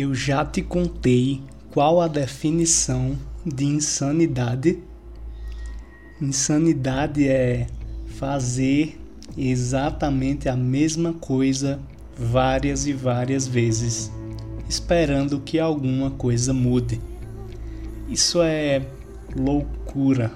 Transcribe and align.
Eu 0.00 0.14
já 0.14 0.44
te 0.44 0.62
contei 0.62 1.42
qual 1.72 2.00
a 2.00 2.06
definição 2.06 3.18
de 3.44 3.64
insanidade. 3.64 4.78
Insanidade 6.22 7.26
é 7.26 7.66
fazer 8.06 8.96
exatamente 9.36 10.48
a 10.48 10.54
mesma 10.54 11.14
coisa 11.14 11.80
várias 12.16 12.86
e 12.86 12.92
várias 12.92 13.48
vezes, 13.48 14.08
esperando 14.68 15.40
que 15.40 15.58
alguma 15.58 16.12
coisa 16.12 16.54
mude. 16.54 17.00
Isso 18.08 18.40
é 18.40 18.80
loucura. 19.36 20.30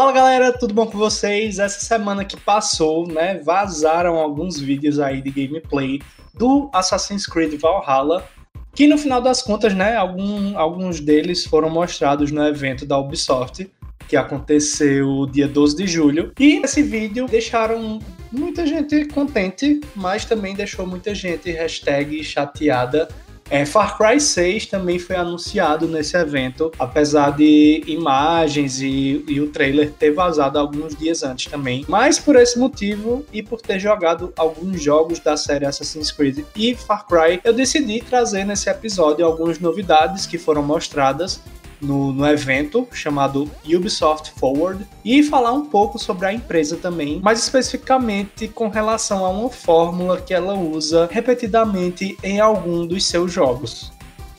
Fala 0.00 0.12
galera, 0.12 0.50
tudo 0.50 0.72
bom 0.72 0.86
com 0.86 0.96
vocês? 0.96 1.58
Essa 1.58 1.80
semana 1.80 2.24
que 2.24 2.34
passou, 2.34 3.06
né, 3.06 3.38
vazaram 3.44 4.16
alguns 4.16 4.58
vídeos 4.58 4.98
aí 4.98 5.20
de 5.20 5.30
gameplay 5.30 6.00
do 6.32 6.70
Assassin's 6.72 7.26
Creed 7.26 7.60
Valhalla, 7.60 8.26
que 8.74 8.86
no 8.86 8.96
final 8.96 9.20
das 9.20 9.42
contas, 9.42 9.74
né, 9.74 9.96
algum, 9.96 10.58
alguns 10.58 11.00
deles 11.00 11.44
foram 11.44 11.68
mostrados 11.68 12.30
no 12.30 12.42
evento 12.46 12.86
da 12.86 12.98
Ubisoft, 12.98 13.70
que 14.08 14.16
aconteceu 14.16 15.26
dia 15.26 15.46
12 15.46 15.76
de 15.76 15.86
julho. 15.86 16.32
E 16.40 16.62
esse 16.64 16.82
vídeo 16.82 17.26
deixaram 17.26 17.98
muita 18.32 18.66
gente 18.66 19.04
contente, 19.04 19.82
mas 19.94 20.24
também 20.24 20.54
deixou 20.54 20.86
muita 20.86 21.14
gente 21.14 21.50
hashtag 21.50 22.24
chateada 22.24 23.06
é, 23.50 23.66
Far 23.66 23.98
Cry 23.98 24.20
6 24.20 24.66
também 24.66 24.98
foi 24.98 25.16
anunciado 25.16 25.88
nesse 25.88 26.16
evento, 26.16 26.70
apesar 26.78 27.30
de 27.30 27.82
imagens 27.86 28.80
e, 28.80 29.24
e, 29.26 29.40
o 29.40 29.48
trailer 29.48 29.90
ter 29.92 30.12
vazado 30.12 30.56
alguns 30.58 30.94
dias 30.94 31.24
antes 31.24 31.50
também. 31.50 31.84
Mas 31.88 32.18
por 32.18 32.36
esse 32.36 32.56
motivo 32.56 33.24
e 33.32 33.42
por 33.42 33.60
ter 33.60 33.80
jogado 33.80 34.32
alguns 34.36 34.80
jogos 34.80 35.18
da 35.18 35.36
série 35.36 35.66
Assassin's 35.66 36.12
Creed 36.12 36.44
e 36.54 36.76
Far 36.76 37.06
Cry, 37.06 37.40
eu 37.42 37.52
decidi 37.52 38.00
trazer 38.00 38.44
nesse 38.44 38.70
episódio 38.70 39.26
algumas 39.26 39.58
novidades 39.58 40.26
que 40.26 40.38
foram 40.38 40.62
mostradas 40.62 41.40
no, 41.80 42.12
no 42.12 42.26
evento 42.26 42.86
chamado 42.92 43.50
Ubisoft 43.64 44.32
Forward 44.38 44.86
e 45.04 45.22
falar 45.22 45.52
um 45.52 45.64
pouco 45.64 45.98
sobre 45.98 46.26
a 46.26 46.32
empresa 46.32 46.76
também, 46.76 47.20
mais 47.20 47.40
especificamente 47.40 48.48
com 48.48 48.68
relação 48.68 49.24
a 49.24 49.28
uma 49.30 49.50
fórmula 49.50 50.20
que 50.20 50.34
ela 50.34 50.54
usa 50.54 51.08
repetidamente 51.10 52.16
em 52.22 52.40
algum 52.40 52.86
dos 52.86 53.06
seus 53.06 53.32
jogos. 53.32 53.92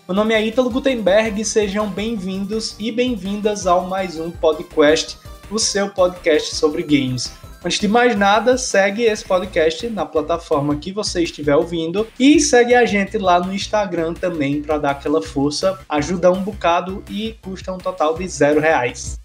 Meu 0.07 0.15
nome 0.15 0.33
é 0.33 0.45
Ítalo 0.45 0.69
Gutenberg, 0.69 1.43
sejam 1.45 1.89
bem-vindos 1.89 2.75
e 2.79 2.91
bem-vindas 2.91 3.65
ao 3.65 3.87
mais 3.87 4.19
um 4.19 4.29
podcast, 4.29 5.17
o 5.49 5.57
seu 5.57 5.89
podcast 5.89 6.55
sobre 6.55 6.83
games. 6.83 7.31
Antes 7.63 7.79
de 7.79 7.87
mais 7.87 8.15
nada, 8.15 8.57
segue 8.57 9.03
esse 9.03 9.23
podcast 9.23 9.87
na 9.87 10.03
plataforma 10.03 10.77
que 10.77 10.91
você 10.91 11.21
estiver 11.21 11.55
ouvindo 11.55 12.07
e 12.19 12.39
segue 12.39 12.73
a 12.73 12.85
gente 12.85 13.19
lá 13.19 13.39
no 13.39 13.53
Instagram 13.53 14.15
também 14.15 14.63
para 14.63 14.79
dar 14.79 14.91
aquela 14.91 15.21
força. 15.21 15.77
Ajuda 15.87 16.31
um 16.31 16.41
bocado 16.41 17.03
e 17.07 17.35
custa 17.39 17.71
um 17.71 17.77
total 17.77 18.15
de 18.17 18.27
zero 18.27 18.59
reais. 18.59 19.19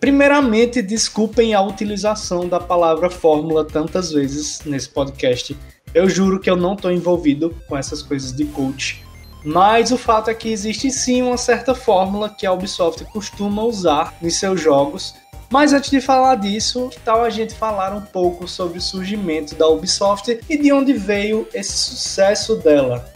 Primeiramente, 0.00 0.80
desculpem 0.80 1.52
a 1.52 1.60
utilização 1.60 2.48
da 2.48 2.58
palavra 2.58 3.10
fórmula 3.10 3.66
tantas 3.66 4.10
vezes 4.10 4.62
nesse 4.64 4.88
podcast. 4.88 5.54
Eu 5.92 6.08
juro 6.08 6.40
que 6.40 6.48
eu 6.48 6.56
não 6.56 6.72
estou 6.72 6.90
envolvido 6.90 7.54
com 7.68 7.76
essas 7.76 8.00
coisas 8.00 8.32
de 8.32 8.46
coach 8.46 9.05
mas 9.46 9.92
o 9.92 9.96
fato 9.96 10.28
é 10.28 10.34
que 10.34 10.48
existe 10.48 10.90
sim 10.90 11.22
uma 11.22 11.36
certa 11.36 11.72
fórmula 11.72 12.28
que 12.28 12.44
a 12.44 12.52
Ubisoft 12.52 13.04
costuma 13.04 13.62
usar 13.62 14.12
nos 14.20 14.34
seus 14.34 14.60
jogos. 14.60 15.14
Mas 15.48 15.72
antes 15.72 15.88
de 15.88 16.00
falar 16.00 16.34
disso, 16.34 16.90
tal 17.04 17.22
a 17.22 17.30
gente 17.30 17.54
falar 17.54 17.94
um 17.94 18.00
pouco 18.00 18.48
sobre 18.48 18.78
o 18.78 18.82
surgimento 18.82 19.54
da 19.54 19.68
Ubisoft 19.68 20.40
e 20.50 20.58
de 20.58 20.72
onde 20.72 20.92
veio 20.92 21.46
esse 21.54 21.78
sucesso 21.78 22.56
dela? 22.56 23.08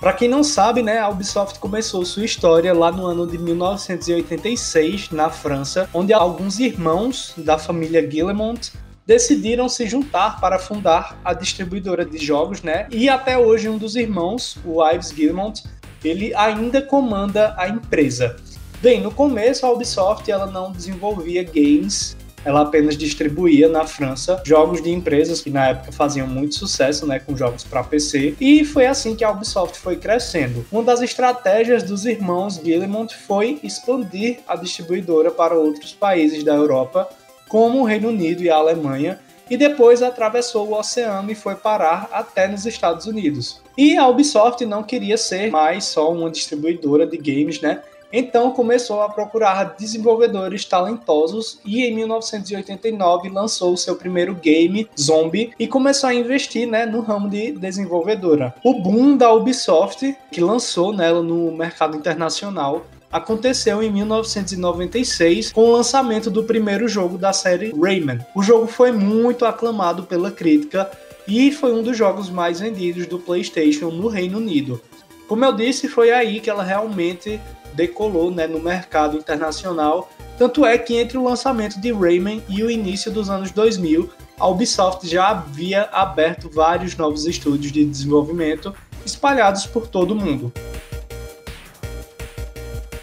Para 0.00 0.14
quem 0.14 0.26
não 0.26 0.42
sabe, 0.42 0.82
né, 0.82 0.98
a 0.98 1.10
Ubisoft 1.10 1.58
começou 1.58 2.02
sua 2.06 2.24
história 2.24 2.72
lá 2.72 2.90
no 2.90 3.04
ano 3.04 3.26
de 3.26 3.36
1986, 3.36 5.10
na 5.10 5.28
França, 5.28 5.86
onde 5.92 6.14
alguns 6.14 6.58
irmãos 6.58 7.34
da 7.36 7.58
família 7.58 8.00
Guillemont 8.00 8.72
decidiram 9.10 9.68
se 9.68 9.88
juntar 9.88 10.40
para 10.40 10.56
fundar 10.56 11.20
a 11.24 11.34
distribuidora 11.34 12.04
de 12.04 12.16
jogos, 12.16 12.62
né? 12.62 12.86
E 12.92 13.08
até 13.08 13.36
hoje 13.36 13.68
um 13.68 13.76
dos 13.76 13.96
irmãos, 13.96 14.56
o 14.64 14.88
Ives 14.88 15.10
Gilmont, 15.10 15.64
ele 16.04 16.32
ainda 16.32 16.80
comanda 16.80 17.52
a 17.58 17.68
empresa. 17.68 18.36
Bem, 18.80 19.00
no 19.00 19.10
começo 19.10 19.66
a 19.66 19.72
Ubisoft 19.72 20.30
ela 20.30 20.46
não 20.46 20.70
desenvolvia 20.70 21.42
games 21.42 22.16
ela 22.44 22.62
apenas 22.62 22.96
distribuía 22.96 23.68
na 23.68 23.86
França 23.86 24.42
jogos 24.44 24.82
de 24.82 24.90
empresas 24.90 25.40
que 25.40 25.50
na 25.50 25.68
época 25.68 25.92
faziam 25.92 26.26
muito 26.26 26.54
sucesso, 26.54 27.06
né, 27.06 27.18
com 27.18 27.36
jogos 27.36 27.64
para 27.64 27.84
PC, 27.84 28.34
e 28.40 28.64
foi 28.64 28.86
assim 28.86 29.14
que 29.14 29.24
a 29.24 29.30
Ubisoft 29.30 29.78
foi 29.78 29.96
crescendo. 29.96 30.64
Uma 30.70 30.82
das 30.82 31.00
estratégias 31.02 31.82
dos 31.82 32.06
irmãos 32.06 32.58
Guillemont 32.58 33.14
foi 33.14 33.58
expandir 33.62 34.38
a 34.48 34.56
distribuidora 34.56 35.30
para 35.30 35.54
outros 35.54 35.92
países 35.92 36.42
da 36.44 36.54
Europa, 36.54 37.08
como 37.50 37.80
o 37.80 37.84
Reino 37.84 38.08
Unido 38.08 38.42
e 38.42 38.48
a 38.48 38.56
Alemanha, 38.56 39.18
e 39.50 39.56
depois 39.56 40.00
atravessou 40.00 40.68
o 40.68 40.78
oceano 40.78 41.32
e 41.32 41.34
foi 41.34 41.56
parar 41.56 42.08
até 42.12 42.46
nos 42.46 42.64
Estados 42.64 43.06
Unidos. 43.06 43.60
E 43.76 43.96
a 43.96 44.06
Ubisoft 44.06 44.64
não 44.64 44.84
queria 44.84 45.18
ser 45.18 45.50
mais 45.50 45.84
só 45.84 46.12
uma 46.12 46.30
distribuidora 46.30 47.04
de 47.04 47.16
games, 47.16 47.60
né? 47.60 47.82
Então 48.12 48.52
começou 48.52 49.02
a 49.02 49.08
procurar 49.08 49.76
desenvolvedores 49.78 50.64
talentosos 50.64 51.60
e 51.64 51.84
em 51.84 51.94
1989 51.94 53.28
lançou 53.28 53.72
o 53.72 53.76
seu 53.76 53.96
primeiro 53.96 54.34
game, 54.34 54.88
Zombie, 54.98 55.52
e 55.58 55.66
começou 55.66 56.08
a 56.08 56.14
investir 56.14 56.66
né, 56.66 56.86
no 56.86 57.00
ramo 57.00 57.28
de 57.28 57.52
desenvolvedora. 57.52 58.54
O 58.64 58.80
boom 58.80 59.16
da 59.16 59.32
Ubisoft, 59.32 60.16
que 60.30 60.40
lançou 60.40 60.92
nela 60.92 61.22
no 61.22 61.52
mercado 61.52 61.96
internacional, 61.96 62.84
aconteceu 63.10 63.82
em 63.82 63.90
1996 63.90 65.52
com 65.52 65.62
o 65.62 65.72
lançamento 65.72 66.30
do 66.30 66.44
primeiro 66.44 66.86
jogo 66.88 67.18
da 67.18 67.32
série 67.32 67.72
Rayman. 67.72 68.20
O 68.34 68.42
jogo 68.42 68.66
foi 68.66 68.92
muito 68.92 69.44
aclamado 69.44 70.04
pela 70.04 70.30
crítica 70.30 70.90
e 71.26 71.50
foi 71.50 71.72
um 71.72 71.82
dos 71.82 71.96
jogos 71.96 72.30
mais 72.30 72.60
vendidos 72.60 73.06
do 73.06 73.18
PlayStation 73.18 73.90
no 73.90 74.08
Reino 74.08 74.38
Unido. 74.38 74.80
Como 75.26 75.44
eu 75.44 75.52
disse, 75.52 75.88
foi 75.88 76.10
aí 76.10 76.40
que 76.40 76.50
ela 76.50 76.62
realmente 76.62 77.40
decolou 77.74 78.30
né, 78.30 78.46
no 78.46 78.60
mercado 78.60 79.16
internacional. 79.16 80.10
Tanto 80.38 80.64
é 80.64 80.76
que 80.78 80.96
entre 80.96 81.18
o 81.18 81.24
lançamento 81.24 81.80
de 81.80 81.92
Rayman 81.92 82.42
e 82.48 82.62
o 82.62 82.70
início 82.70 83.12
dos 83.12 83.28
anos 83.28 83.50
2000, 83.50 84.10
a 84.38 84.48
Ubisoft 84.48 85.06
já 85.06 85.28
havia 85.28 85.82
aberto 85.92 86.50
vários 86.50 86.96
novos 86.96 87.26
estúdios 87.26 87.70
de 87.70 87.84
desenvolvimento 87.84 88.74
espalhados 89.04 89.66
por 89.66 89.86
todo 89.86 90.12
o 90.12 90.16
mundo. 90.16 90.52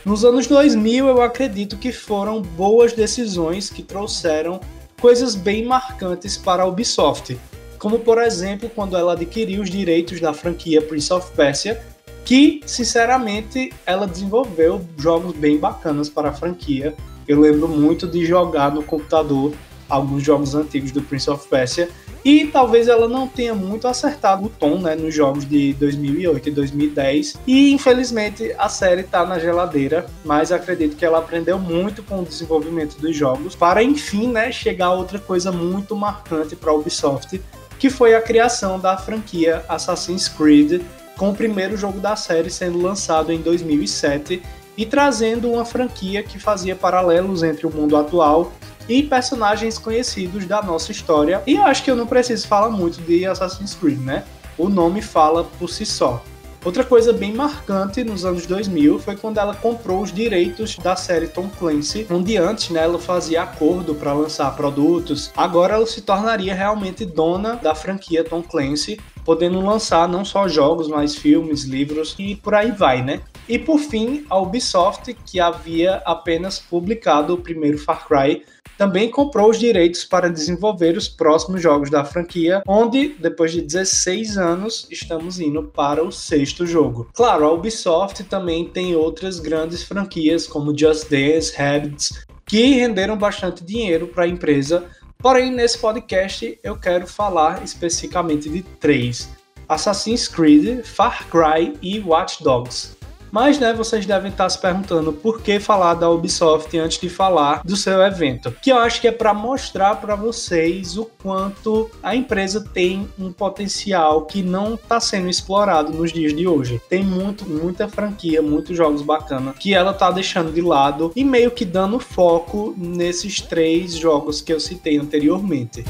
Nos 0.07 0.23
anos 0.23 0.47
2000, 0.47 1.05
eu 1.05 1.21
acredito 1.21 1.75
que 1.75 1.91
foram 1.91 2.41
boas 2.41 2.93
decisões 2.93 3.69
que 3.69 3.83
trouxeram 3.83 4.61
coisas 5.01 5.35
bem 5.35 5.65
marcantes 5.65 6.37
para 6.37 6.63
a 6.63 6.65
Ubisoft, 6.65 7.37
como 7.77 7.99
por 7.99 8.17
exemplo 8.17 8.71
quando 8.73 8.95
ela 8.95 9.11
adquiriu 9.11 9.61
os 9.61 9.69
direitos 9.69 10.21
da 10.21 10.33
franquia 10.33 10.81
Prince 10.81 11.11
of 11.11 11.29
Persia, 11.33 11.83
que 12.23 12.61
sinceramente 12.65 13.73
ela 13.85 14.07
desenvolveu 14.07 14.79
jogos 14.97 15.35
bem 15.35 15.57
bacanas 15.57 16.07
para 16.07 16.29
a 16.29 16.33
franquia. 16.33 16.95
Eu 17.27 17.41
lembro 17.41 17.67
muito 17.67 18.07
de 18.07 18.25
jogar 18.25 18.73
no 18.73 18.83
computador 18.83 19.51
alguns 19.89 20.23
jogos 20.23 20.55
antigos 20.55 20.93
do 20.93 21.01
Prince 21.01 21.29
of 21.29 21.45
Persia 21.49 21.89
e 22.27 22.45
talvez 22.45 22.89
ela 22.89 23.07
não 23.07 23.25
tenha 23.25 23.55
muito 23.55 23.87
acertado 23.87 24.47
o 24.47 24.49
tom 24.49 24.79
né, 24.79 24.95
nos 24.95 25.15
jogos 25.15 25.47
de 25.47 25.71
2008 25.75 26.49
e 26.49 26.51
2010. 26.51 27.39
E 27.47 27.71
infelizmente 27.71 28.53
a 28.57 28.67
série 28.67 28.99
está 28.99 29.25
na 29.25 29.39
geladeira, 29.39 30.05
mas 30.25 30.51
acredito 30.51 30.97
que 30.97 31.05
ela 31.05 31.19
aprendeu 31.19 31.57
muito 31.57 32.03
com 32.03 32.19
o 32.19 32.25
desenvolvimento 32.25 32.99
dos 32.99 33.15
jogos 33.15 33.55
para 33.55 33.81
enfim 33.81 34.27
né, 34.27 34.51
chegar 34.51 34.87
a 34.87 34.93
outra 34.93 35.19
coisa 35.19 35.53
muito 35.53 35.95
marcante 35.95 36.53
para 36.53 36.69
a 36.69 36.75
Ubisoft, 36.75 37.41
que 37.79 37.89
foi 37.89 38.13
a 38.13 38.21
criação 38.21 38.77
da 38.77 38.97
franquia 38.97 39.63
Assassin's 39.69 40.27
Creed, 40.27 40.81
com 41.15 41.29
o 41.29 41.33
primeiro 41.33 41.77
jogo 41.77 42.01
da 42.01 42.17
série 42.17 42.49
sendo 42.49 42.81
lançado 42.81 43.31
em 43.31 43.39
2007 43.39 44.43
e 44.75 44.85
trazendo 44.85 45.49
uma 45.49 45.63
franquia 45.63 46.21
que 46.21 46.37
fazia 46.37 46.75
paralelos 46.75 47.41
entre 47.41 47.65
o 47.65 47.73
mundo 47.73 47.95
atual 47.95 48.51
e 48.87 49.03
personagens 49.03 49.77
conhecidos 49.77 50.45
da 50.45 50.61
nossa 50.61 50.91
história. 50.91 51.41
E 51.45 51.55
eu 51.55 51.63
acho 51.63 51.83
que 51.83 51.91
eu 51.91 51.95
não 51.95 52.07
preciso 52.07 52.47
falar 52.47 52.69
muito 52.69 53.01
de 53.01 53.25
Assassin's 53.25 53.73
Creed, 53.73 53.99
né? 53.99 54.23
O 54.57 54.69
nome 54.69 55.01
fala 55.01 55.43
por 55.43 55.69
si 55.69 55.85
só. 55.85 56.23
Outra 56.67 56.83
coisa 56.83 57.13
bem 57.13 57.33
marcante 57.33 58.03
nos 58.03 58.25
anos 58.25 58.45
2000 58.45 58.99
foi 58.99 59.15
quando 59.15 59.37
ela 59.37 59.55
comprou 59.55 60.01
os 60.01 60.11
direitos 60.11 60.75
da 60.77 60.97
série 60.97 61.27
Tom 61.27 61.47
Clancy, 61.47 62.05
onde 62.09 62.35
antes 62.35 62.71
né, 62.71 62.83
ela 62.83 62.99
fazia 62.99 63.43
acordo 63.43 63.95
para 63.95 64.11
lançar 64.11 64.53
produtos. 64.53 65.31
Agora 65.37 65.75
ela 65.75 65.85
se 65.85 66.01
tornaria 66.01 66.53
realmente 66.53 67.05
dona 67.05 67.55
da 67.55 67.73
franquia 67.73 68.23
Tom 68.23 68.41
Clancy, 68.41 68.99
podendo 69.23 69.61
lançar 69.61 70.09
não 70.09 70.25
só 70.25 70.47
jogos, 70.47 70.89
mas 70.89 71.15
filmes, 71.15 71.63
livros 71.63 72.15
e 72.19 72.35
por 72.35 72.53
aí 72.53 72.71
vai, 72.71 73.01
né? 73.01 73.21
E 73.47 73.57
por 73.57 73.79
fim, 73.79 74.25
a 74.29 74.37
Ubisoft, 74.37 75.13
que 75.25 75.39
havia 75.39 76.01
apenas 76.05 76.59
publicado 76.59 77.33
o 77.33 77.37
primeiro 77.37 77.77
Far 77.77 78.05
Cry, 78.05 78.43
também 78.77 79.09
comprou 79.09 79.49
os 79.49 79.59
direitos 79.59 80.05
para 80.05 80.29
desenvolver 80.29 80.95
os 80.95 81.07
próximos 81.07 81.61
jogos 81.61 81.89
da 81.89 82.05
franquia, 82.05 82.61
onde, 82.67 83.15
depois 83.19 83.51
de 83.51 83.61
16 83.61 84.37
anos, 84.37 84.87
estamos 84.91 85.39
indo 85.39 85.63
para 85.63 86.03
o 86.03 86.11
sexto 86.11 86.65
jogo. 86.65 87.09
Claro, 87.13 87.45
a 87.45 87.51
Ubisoft 87.51 88.23
também 88.25 88.65
tem 88.65 88.95
outras 88.95 89.39
grandes 89.39 89.83
franquias, 89.83 90.45
como 90.45 90.77
Just 90.77 91.09
Dance, 91.09 91.59
Habits, 91.59 92.25
que 92.45 92.75
renderam 92.75 93.17
bastante 93.17 93.63
dinheiro 93.63 94.07
para 94.07 94.23
a 94.25 94.27
empresa. 94.27 94.85
Porém, 95.17 95.51
nesse 95.51 95.77
podcast 95.79 96.59
eu 96.63 96.77
quero 96.77 97.07
falar 97.07 97.63
especificamente 97.63 98.49
de 98.49 98.61
três: 98.61 99.29
Assassin's 99.67 100.27
Creed, 100.27 100.83
Far 100.85 101.27
Cry 101.29 101.73
e 101.81 101.99
Watch 101.99 102.43
Dogs. 102.43 102.96
Mas, 103.31 103.59
né, 103.59 103.73
vocês 103.73 104.05
devem 104.05 104.31
estar 104.31 104.49
se 104.49 104.59
perguntando 104.59 105.11
por 105.13 105.41
que 105.41 105.59
falar 105.59 105.93
da 105.95 106.09
Ubisoft 106.09 106.77
antes 106.77 106.99
de 106.99 107.09
falar 107.09 107.61
do 107.63 107.75
seu 107.75 108.01
evento. 108.01 108.51
Que 108.61 108.71
eu 108.71 108.77
acho 108.77 109.01
que 109.01 109.07
é 109.07 109.11
para 109.11 109.33
mostrar 109.33 109.95
para 109.95 110.15
vocês 110.15 110.97
o 110.97 111.05
quanto 111.05 111.89
a 112.01 112.15
empresa 112.15 112.61
tem 112.73 113.07
um 113.17 113.31
potencial 113.31 114.23
que 114.23 114.41
não 114.41 114.75
está 114.75 114.99
sendo 114.99 115.29
explorado 115.29 115.91
nos 115.91 116.11
dias 116.11 116.35
de 116.35 116.47
hoje. 116.47 116.81
Tem 116.89 117.03
muito, 117.03 117.47
muita 117.47 117.87
franquia, 117.87 118.41
muitos 118.41 118.75
jogos 118.75 119.01
bacanas 119.01 119.55
que 119.57 119.73
ela 119.73 119.93
tá 119.93 120.11
deixando 120.11 120.51
de 120.51 120.61
lado 120.61 121.11
e 121.15 121.23
meio 121.23 121.51
que 121.51 121.65
dando 121.65 121.99
foco 121.99 122.73
nesses 122.77 123.41
três 123.41 123.95
jogos 123.95 124.41
que 124.41 124.53
eu 124.53 124.59
citei 124.59 124.97
anteriormente. 124.97 125.83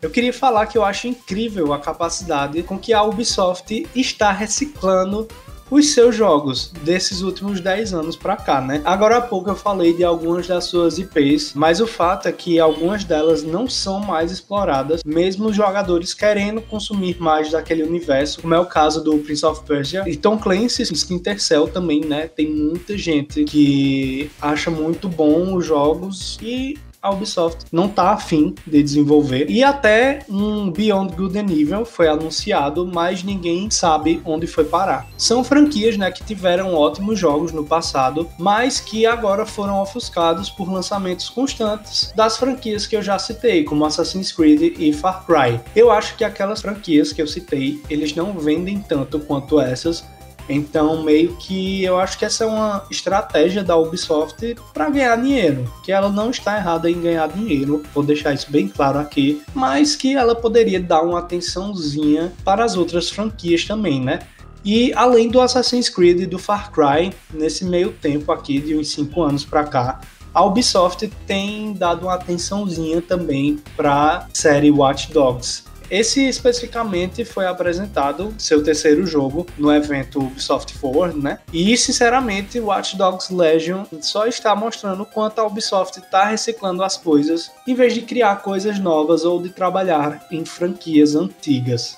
Eu 0.00 0.10
queria 0.10 0.32
falar 0.32 0.66
que 0.66 0.76
eu 0.76 0.84
acho 0.84 1.08
incrível 1.08 1.72
a 1.72 1.78
capacidade 1.78 2.62
com 2.62 2.78
que 2.78 2.92
a 2.92 3.02
Ubisoft 3.02 3.86
está 3.94 4.30
reciclando 4.30 5.26
os 5.70 5.92
seus 5.92 6.14
jogos 6.14 6.72
desses 6.82 7.22
últimos 7.22 7.60
10 7.60 7.92
anos 7.92 8.16
para 8.16 8.36
cá, 8.36 8.60
né? 8.60 8.80
Agora 8.84 9.16
há 9.16 9.20
pouco 9.20 9.50
eu 9.50 9.56
falei 9.56 9.92
de 9.92 10.04
algumas 10.04 10.46
das 10.46 10.64
suas 10.64 10.98
IPs, 10.98 11.54
mas 11.54 11.80
o 11.80 11.86
fato 11.86 12.28
é 12.28 12.32
que 12.32 12.60
algumas 12.60 13.04
delas 13.04 13.42
não 13.42 13.68
são 13.68 14.00
mais 14.00 14.30
exploradas, 14.30 15.02
mesmo 15.04 15.48
os 15.48 15.56
jogadores 15.56 16.14
querendo 16.14 16.60
consumir 16.60 17.20
mais 17.20 17.50
daquele 17.50 17.82
universo, 17.82 18.40
como 18.40 18.54
é 18.54 18.60
o 18.60 18.66
caso 18.66 19.02
do 19.02 19.18
Prince 19.18 19.44
of 19.44 19.62
Persia 19.64 20.04
e 20.06 20.16
Tom 20.16 20.38
Clancy's 20.38 20.90
Splinter 20.90 21.42
Cell 21.42 21.68
também, 21.68 22.00
né? 22.04 22.28
Tem 22.28 22.48
muita 22.48 22.96
gente 22.96 23.44
que 23.44 24.30
acha 24.40 24.70
muito 24.70 25.08
bom 25.08 25.54
os 25.56 25.66
jogos 25.66 26.38
e 26.40 26.78
a 27.06 27.10
Ubisoft 27.10 27.66
não 27.70 27.88
tá 27.88 28.10
afim 28.10 28.54
de 28.66 28.82
desenvolver. 28.82 29.48
E 29.48 29.62
até 29.62 30.20
um 30.28 30.70
Beyond 30.70 31.14
Good 31.14 31.38
and 31.38 31.50
Evil 31.50 31.84
foi 31.84 32.08
anunciado, 32.08 32.84
mas 32.92 33.22
ninguém 33.22 33.70
sabe 33.70 34.20
onde 34.24 34.46
foi 34.46 34.64
parar. 34.64 35.06
São 35.16 35.44
franquias 35.44 35.96
né, 35.96 36.10
que 36.10 36.24
tiveram 36.24 36.74
ótimos 36.74 37.18
jogos 37.18 37.52
no 37.52 37.64
passado, 37.64 38.28
mas 38.38 38.80
que 38.80 39.06
agora 39.06 39.46
foram 39.46 39.80
ofuscados 39.80 40.50
por 40.50 40.70
lançamentos 40.70 41.28
constantes 41.28 42.12
das 42.16 42.36
franquias 42.36 42.86
que 42.86 42.96
eu 42.96 43.02
já 43.02 43.18
citei, 43.18 43.62
como 43.62 43.84
Assassin's 43.84 44.32
Creed 44.32 44.76
e 44.78 44.92
Far 44.92 45.24
Cry. 45.24 45.60
Eu 45.74 45.90
acho 45.90 46.16
que 46.16 46.24
aquelas 46.24 46.60
franquias 46.60 47.12
que 47.12 47.22
eu 47.22 47.26
citei, 47.26 47.80
eles 47.88 48.14
não 48.14 48.32
vendem 48.32 48.80
tanto 48.80 49.20
quanto 49.20 49.60
essas, 49.60 50.04
então, 50.48 51.02
meio 51.02 51.34
que 51.36 51.82
eu 51.82 51.98
acho 51.98 52.18
que 52.18 52.24
essa 52.24 52.44
é 52.44 52.46
uma 52.46 52.84
estratégia 52.90 53.64
da 53.64 53.76
Ubisoft 53.76 54.56
para 54.72 54.88
ganhar 54.90 55.16
dinheiro, 55.16 55.70
que 55.82 55.90
ela 55.90 56.08
não 56.08 56.30
está 56.30 56.56
errada 56.56 56.90
em 56.90 57.00
ganhar 57.00 57.28
dinheiro, 57.28 57.82
vou 57.94 58.04
deixar 58.04 58.32
isso 58.32 58.50
bem 58.50 58.68
claro 58.68 58.98
aqui, 58.98 59.42
mas 59.54 59.96
que 59.96 60.14
ela 60.14 60.34
poderia 60.34 60.80
dar 60.80 61.02
uma 61.02 61.18
atençãozinha 61.18 62.32
para 62.44 62.64
as 62.64 62.76
outras 62.76 63.10
franquias 63.10 63.64
também, 63.64 64.00
né? 64.00 64.20
E 64.64 64.92
além 64.94 65.28
do 65.28 65.40
Assassin's 65.40 65.88
Creed 65.88 66.20
e 66.20 66.26
do 66.26 66.38
Far 66.38 66.72
Cry, 66.72 67.12
nesse 67.32 67.64
meio 67.64 67.92
tempo 67.92 68.32
aqui, 68.32 68.60
de 68.60 68.76
uns 68.76 68.90
5 68.90 69.22
anos 69.22 69.44
para 69.44 69.64
cá, 69.64 70.00
a 70.34 70.44
Ubisoft 70.44 71.08
tem 71.26 71.72
dado 71.72 72.02
uma 72.02 72.14
atençãozinha 72.14 73.00
também 73.00 73.58
para 73.76 73.92
a 73.92 74.26
série 74.34 74.70
Watch 74.70 75.12
Dogs. 75.12 75.64
Esse 75.90 76.26
especificamente 76.26 77.24
foi 77.24 77.46
apresentado, 77.46 78.34
seu 78.38 78.62
terceiro 78.62 79.06
jogo, 79.06 79.46
no 79.56 79.72
evento 79.72 80.18
Ubisoft 80.18 80.74
Forward, 80.74 81.18
né? 81.18 81.38
E 81.52 81.76
sinceramente, 81.76 82.58
Watch 82.58 82.96
Dogs 82.96 83.32
Legion 83.32 83.84
só 84.00 84.26
está 84.26 84.54
mostrando 84.56 85.06
quanto 85.06 85.40
a 85.40 85.46
Ubisoft 85.46 85.98
está 85.98 86.24
reciclando 86.24 86.82
as 86.82 86.96
coisas, 86.96 87.50
em 87.66 87.74
vez 87.74 87.94
de 87.94 88.02
criar 88.02 88.42
coisas 88.42 88.78
novas 88.78 89.24
ou 89.24 89.40
de 89.40 89.50
trabalhar 89.50 90.26
em 90.30 90.44
franquias 90.44 91.14
antigas. 91.14 91.96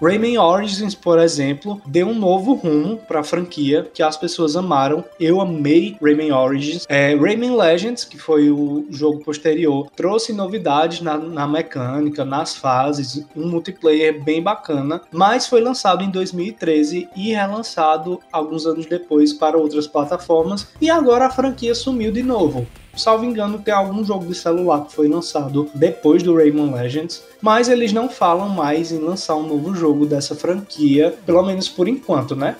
Rayman 0.00 0.38
Origins, 0.38 0.94
por 0.94 1.18
exemplo, 1.18 1.80
deu 1.86 2.08
um 2.08 2.14
novo 2.14 2.54
rumo 2.54 2.96
para 2.96 3.20
a 3.20 3.24
franquia 3.24 3.88
que 3.92 4.02
as 4.02 4.16
pessoas 4.16 4.56
amaram. 4.56 5.04
Eu 5.18 5.40
amei 5.40 5.96
Rayman 6.02 6.32
Origins. 6.32 6.84
É, 6.88 7.14
Rayman 7.14 7.56
Legends, 7.56 8.04
que 8.04 8.18
foi 8.18 8.50
o 8.50 8.86
jogo 8.90 9.24
posterior, 9.24 9.90
trouxe 9.96 10.32
novidades 10.32 11.00
na, 11.00 11.16
na 11.16 11.46
mecânica, 11.46 12.24
nas 12.24 12.56
fases, 12.56 13.24
um 13.36 13.48
multiplayer 13.48 14.22
bem 14.22 14.42
bacana, 14.42 15.00
mas 15.10 15.46
foi 15.46 15.60
lançado 15.60 16.02
em 16.02 16.10
2013 16.10 17.08
e 17.16 17.32
relançado 17.32 18.20
alguns 18.32 18.66
anos 18.66 18.86
depois 18.86 19.32
para 19.32 19.56
outras 19.56 19.86
plataformas. 19.86 20.68
E 20.80 20.90
agora 20.90 21.26
a 21.26 21.30
franquia 21.30 21.74
sumiu 21.74 22.12
de 22.12 22.22
novo. 22.22 22.66
Salvo 22.96 23.24
engano, 23.24 23.58
tem 23.58 23.74
algum 23.74 24.04
jogo 24.04 24.26
de 24.26 24.34
celular 24.34 24.84
que 24.84 24.92
foi 24.92 25.08
lançado 25.08 25.68
depois 25.74 26.22
do 26.22 26.34
Rayman 26.34 26.72
Legends, 26.72 27.22
mas 27.40 27.68
eles 27.68 27.92
não 27.92 28.08
falam 28.08 28.48
mais 28.48 28.92
em 28.92 28.98
lançar 28.98 29.36
um 29.36 29.46
novo 29.46 29.74
jogo 29.74 30.06
dessa 30.06 30.34
franquia, 30.34 31.14
pelo 31.26 31.42
menos 31.42 31.68
por 31.68 31.88
enquanto, 31.88 32.36
né? 32.36 32.56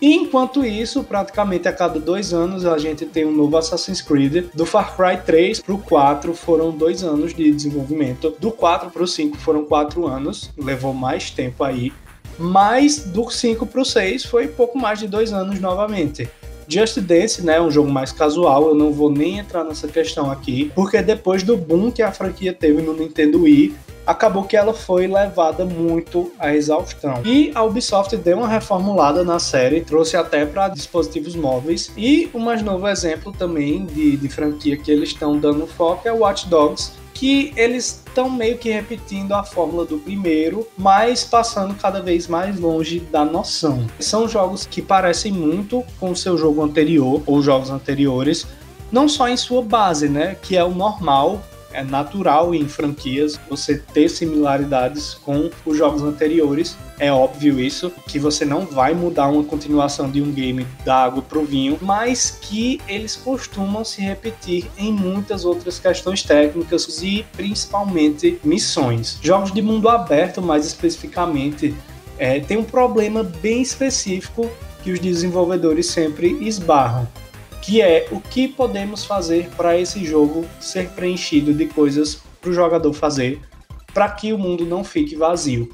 E 0.00 0.14
enquanto 0.14 0.64
isso, 0.64 1.04
praticamente 1.04 1.68
a 1.68 1.72
cada 1.72 2.00
dois 2.00 2.32
anos 2.32 2.64
a 2.64 2.78
gente 2.78 3.04
tem 3.04 3.26
um 3.26 3.32
novo 3.32 3.56
Assassin's 3.58 4.00
Creed. 4.00 4.46
Do 4.54 4.64
Far 4.64 4.96
Cry 4.96 5.18
3 5.24 5.60
pro 5.60 5.76
4 5.76 6.32
foram 6.32 6.70
dois 6.70 7.04
anos 7.04 7.34
de 7.34 7.52
desenvolvimento. 7.52 8.34
Do 8.38 8.50
4 8.50 8.90
pro 8.90 9.06
5 9.06 9.36
foram 9.36 9.66
quatro 9.66 10.06
anos, 10.06 10.50
levou 10.56 10.94
mais 10.94 11.30
tempo 11.30 11.62
aí. 11.62 11.92
Mas 12.38 13.00
do 13.00 13.28
5 13.28 13.66
pro 13.66 13.84
6 13.84 14.24
foi 14.24 14.48
pouco 14.48 14.78
mais 14.78 14.98
de 14.98 15.06
dois 15.06 15.34
anos 15.34 15.60
novamente. 15.60 16.30
Just 16.66 17.00
Dance, 17.00 17.44
né, 17.44 17.60
um 17.60 17.70
jogo 17.70 17.90
mais 17.90 18.12
casual, 18.12 18.68
eu 18.68 18.74
não 18.76 18.92
vou 18.92 19.10
nem 19.10 19.38
entrar 19.38 19.64
nessa 19.64 19.88
questão 19.88 20.30
aqui, 20.30 20.70
porque 20.74 21.02
depois 21.02 21.42
do 21.42 21.56
boom 21.56 21.90
que 21.90 22.00
a 22.00 22.12
franquia 22.12 22.52
teve 22.54 22.80
no 22.80 22.94
Nintendo 22.94 23.42
Wii, 23.42 23.74
acabou 24.10 24.42
que 24.42 24.56
ela 24.56 24.74
foi 24.74 25.06
levada 25.06 25.64
muito 25.64 26.32
à 26.38 26.52
exaustão. 26.52 27.22
E 27.24 27.52
a 27.54 27.62
Ubisoft 27.62 28.16
deu 28.16 28.38
uma 28.38 28.48
reformulada 28.48 29.22
na 29.22 29.38
série, 29.38 29.82
trouxe 29.82 30.16
até 30.16 30.44
para 30.44 30.68
dispositivos 30.68 31.36
móveis. 31.36 31.92
E 31.96 32.28
um 32.34 32.40
mais 32.40 32.60
novo 32.60 32.88
exemplo 32.88 33.32
também 33.32 33.86
de, 33.86 34.16
de 34.16 34.28
franquia 34.28 34.76
que 34.76 34.90
eles 34.90 35.10
estão 35.10 35.38
dando 35.38 35.64
foco 35.66 36.08
é 36.08 36.12
Watch 36.12 36.48
Dogs, 36.48 36.92
que 37.14 37.52
eles 37.56 38.02
estão 38.04 38.28
meio 38.28 38.58
que 38.58 38.70
repetindo 38.70 39.32
a 39.32 39.44
fórmula 39.44 39.84
do 39.84 39.98
primeiro, 39.98 40.66
mas 40.76 41.22
passando 41.22 41.74
cada 41.74 42.02
vez 42.02 42.26
mais 42.26 42.58
longe 42.58 42.98
da 42.98 43.24
noção. 43.24 43.86
São 44.00 44.28
jogos 44.28 44.66
que 44.66 44.82
parecem 44.82 45.30
muito 45.30 45.84
com 46.00 46.10
o 46.10 46.16
seu 46.16 46.36
jogo 46.36 46.62
anterior 46.62 47.22
ou 47.26 47.40
jogos 47.42 47.70
anteriores, 47.70 48.46
não 48.90 49.08
só 49.08 49.28
em 49.28 49.36
sua 49.36 49.62
base, 49.62 50.08
né, 50.08 50.36
que 50.42 50.56
é 50.56 50.64
o 50.64 50.74
normal 50.74 51.40
é 51.72 51.82
natural 51.82 52.54
em 52.54 52.68
franquias 52.68 53.38
você 53.48 53.78
ter 53.78 54.08
similaridades 54.08 55.14
com 55.14 55.50
os 55.64 55.76
jogos 55.76 56.02
anteriores. 56.02 56.76
É 56.98 57.10
óbvio 57.12 57.58
isso, 57.58 57.92
que 58.06 58.18
você 58.18 58.44
não 58.44 58.66
vai 58.66 58.94
mudar 58.94 59.28
uma 59.28 59.44
continuação 59.44 60.10
de 60.10 60.20
um 60.20 60.30
game 60.30 60.66
da 60.84 60.96
água 60.96 61.22
pro 61.22 61.44
vinho, 61.44 61.78
mas 61.80 62.38
que 62.42 62.80
eles 62.86 63.16
costumam 63.16 63.84
se 63.84 64.02
repetir 64.02 64.70
em 64.76 64.92
muitas 64.92 65.44
outras 65.44 65.78
questões 65.78 66.22
técnicas 66.22 67.02
e 67.02 67.24
principalmente 67.32 68.38
missões. 68.44 69.18
Jogos 69.22 69.52
de 69.52 69.62
mundo 69.62 69.88
aberto, 69.88 70.42
mais 70.42 70.66
especificamente, 70.66 71.74
é, 72.18 72.38
tem 72.40 72.58
um 72.58 72.64
problema 72.64 73.22
bem 73.22 73.62
específico 73.62 74.50
que 74.82 74.92
os 74.92 74.98
desenvolvedores 74.98 75.86
sempre 75.86 76.36
esbarram 76.46 77.08
que 77.62 77.82
é 77.82 78.08
o 78.10 78.20
que 78.20 78.48
podemos 78.48 79.04
fazer 79.04 79.48
para 79.56 79.76
esse 79.76 80.04
jogo 80.04 80.46
ser 80.58 80.88
preenchido 80.90 81.52
de 81.52 81.66
coisas 81.66 82.22
para 82.40 82.50
o 82.50 82.52
jogador 82.52 82.92
fazer, 82.92 83.40
para 83.92 84.08
que 84.08 84.32
o 84.32 84.38
mundo 84.38 84.64
não 84.64 84.82
fique 84.82 85.14
vazio. 85.14 85.68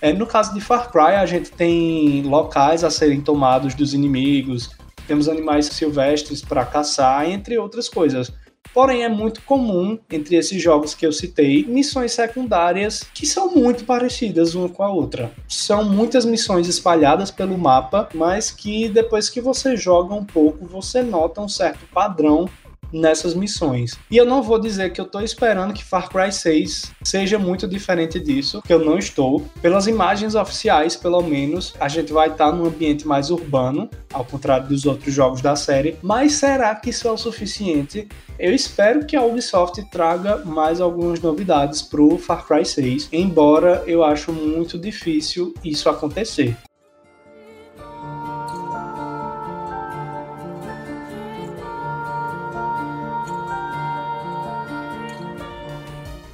É, 0.00 0.12
no 0.12 0.26
caso 0.26 0.52
de 0.54 0.60
Far 0.60 0.90
Cry, 0.90 1.16
a 1.16 1.26
gente 1.26 1.50
tem 1.50 2.22
locais 2.22 2.82
a 2.84 2.90
serem 2.90 3.20
tomados 3.20 3.74
dos 3.74 3.94
inimigos, 3.94 4.70
temos 5.06 5.28
animais 5.28 5.66
silvestres 5.66 6.42
para 6.42 6.64
caçar, 6.64 7.28
entre 7.28 7.58
outras 7.58 7.88
coisas. 7.88 8.32
Porém, 8.74 9.04
é 9.04 9.08
muito 9.08 9.42
comum 9.42 9.98
entre 10.10 10.36
esses 10.36 10.60
jogos 10.62 10.94
que 10.94 11.06
eu 11.06 11.12
citei 11.12 11.64
missões 11.64 12.12
secundárias 12.12 13.04
que 13.14 13.26
são 13.26 13.54
muito 13.54 13.84
parecidas 13.84 14.54
uma 14.54 14.68
com 14.68 14.82
a 14.82 14.90
outra. 14.90 15.30
São 15.46 15.84
muitas 15.84 16.24
missões 16.24 16.68
espalhadas 16.68 17.30
pelo 17.30 17.58
mapa, 17.58 18.08
mas 18.14 18.50
que 18.50 18.88
depois 18.88 19.28
que 19.28 19.40
você 19.40 19.76
joga 19.76 20.14
um 20.14 20.24
pouco, 20.24 20.66
você 20.66 21.02
nota 21.02 21.42
um 21.42 21.48
certo 21.48 21.86
padrão 21.92 22.48
nessas 22.92 23.34
missões. 23.34 23.98
E 24.10 24.16
eu 24.16 24.24
não 24.24 24.42
vou 24.42 24.58
dizer 24.58 24.92
que 24.92 25.00
eu 25.00 25.06
estou 25.06 25.22
esperando 25.22 25.72
que 25.72 25.84
Far 25.84 26.08
Cry 26.08 26.32
6 26.32 26.92
seja 27.02 27.38
muito 27.38 27.66
diferente 27.66 28.20
disso, 28.20 28.62
que 28.62 28.72
eu 28.72 28.84
não 28.84 28.98
estou. 28.98 29.44
Pelas 29.60 29.86
imagens 29.86 30.34
oficiais, 30.34 30.96
pelo 30.96 31.22
menos, 31.22 31.74
a 31.80 31.88
gente 31.88 32.12
vai 32.12 32.28
estar 32.28 32.52
num 32.52 32.66
ambiente 32.66 33.06
mais 33.06 33.30
urbano, 33.30 33.88
ao 34.12 34.24
contrário 34.24 34.68
dos 34.68 34.84
outros 34.84 35.14
jogos 35.14 35.40
da 35.40 35.56
série. 35.56 35.96
Mas 36.02 36.34
será 36.34 36.74
que 36.74 36.90
isso 36.90 37.08
é 37.08 37.10
o 37.10 37.16
suficiente? 37.16 38.08
Eu 38.38 38.54
espero 38.54 39.06
que 39.06 39.16
a 39.16 39.22
Ubisoft 39.22 39.82
traga 39.90 40.38
mais 40.44 40.80
algumas 40.80 41.20
novidades 41.20 41.82
para 41.82 42.02
o 42.02 42.18
Far 42.18 42.46
Cry 42.46 42.64
6, 42.64 43.08
embora 43.12 43.82
eu 43.86 44.02
acho 44.02 44.32
muito 44.32 44.78
difícil 44.78 45.54
isso 45.64 45.88
acontecer. 45.88 46.56